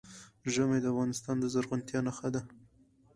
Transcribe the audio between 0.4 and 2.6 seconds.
ژمی د افغانستان د زرغونتیا نښه ده.